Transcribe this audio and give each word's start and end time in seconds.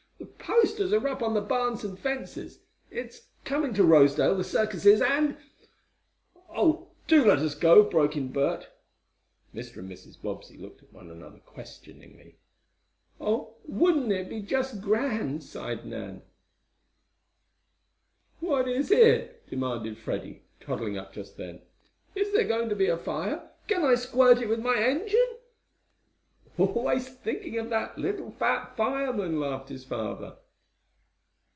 The 0.17 0.57
posters 0.67 0.91
are 0.93 1.07
up 1.07 1.21
on 1.23 1.33
the 1.33 1.41
barns 1.41 1.83
and 1.83 1.97
fences. 1.97 2.59
It's 2.89 3.27
coming 3.45 3.73
to 3.75 3.83
Rosedale, 3.83 4.35
the 4.35 4.43
circus 4.43 4.85
is, 4.85 4.99
and" 5.01 5.37
"Oh, 6.57 6.89
do 7.07 7.25
let 7.25 7.39
us 7.39 7.55
go!" 7.55 7.83
broke 7.83 8.17
in 8.17 8.31
Bert. 8.31 8.67
Mr. 9.55 9.77
and 9.77 9.89
Mrs. 9.89 10.21
Bobbsey 10.21 10.57
looked 10.57 10.83
at 10.83 10.91
one 10.91 11.09
another, 11.09 11.39
questioningly. 11.39 12.35
"Oh, 13.19 13.55
wouldn't 13.65 14.11
it 14.11 14.29
be 14.29 14.41
just 14.41 14.81
grand!" 14.81 15.43
sighed 15.43 15.85
Nan. 15.85 16.21
"What 18.39 18.67
is 18.67 18.91
it?" 18.91 19.47
demanded 19.49 19.97
Freddie, 19.97 20.43
toddling 20.59 20.97
up 20.97 21.13
just 21.13 21.37
then. 21.37 21.61
"Is 22.13 22.31
there 22.33 22.47
going 22.47 22.67
to 22.69 22.75
be 22.75 22.87
a 22.87 22.97
fire? 22.97 23.49
Can 23.67 23.83
I 23.85 23.95
squirt 23.95 24.45
with 24.47 24.59
my 24.59 24.75
engine?" 24.77 25.37
"Always 26.57 27.07
thinking 27.07 27.57
of 27.57 27.69
that, 27.69 27.97
little 27.97 28.31
fat 28.31 28.75
fireman!" 28.75 29.39
laughed 29.39 29.69
his 29.69 29.85
father. 29.85 30.35